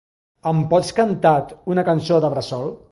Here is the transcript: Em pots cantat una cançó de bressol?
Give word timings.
Em 0.51 0.63
pots 0.71 0.89
cantat 1.01 1.55
una 1.75 1.87
cançó 1.93 2.21
de 2.27 2.35
bressol? 2.37 2.73